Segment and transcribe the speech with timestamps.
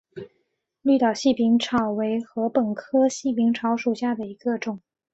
[0.81, 4.79] 绿岛细柄草为禾本科细柄草属下的一个种。